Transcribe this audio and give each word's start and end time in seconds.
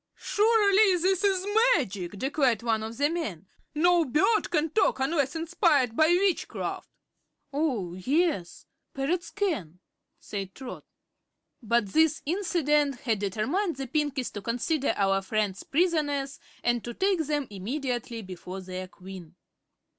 "Surely 0.17 0.97
this 0.99 1.23
is 1.23 1.45
magic!" 1.77 2.13
declared 2.17 2.63
one 2.63 2.81
of 2.81 2.97
the 2.97 3.07
men. 3.07 3.45
"No 3.75 4.03
bird 4.03 4.49
can 4.49 4.71
talk 4.71 4.99
unless 4.99 5.35
inspired 5.35 5.95
by 5.95 6.07
witchcraft." 6.07 6.89
"Oh, 7.53 7.93
yes; 7.93 8.65
parrots 8.95 9.29
can," 9.29 9.77
said 10.19 10.55
Trot. 10.55 10.85
But 11.61 11.89
this 11.89 12.23
incident 12.25 13.01
had 13.01 13.19
determined 13.19 13.75
the 13.75 13.85
Pinkies 13.85 14.31
to 14.33 14.41
consider 14.41 14.95
our 14.97 15.21
friends 15.21 15.61
prisoners 15.61 16.39
and 16.63 16.83
to 16.83 16.95
take 16.95 17.19
them 17.27 17.45
immediately 17.51 18.23
before 18.23 18.59
their 18.61 18.87
Queen. 18.87 19.35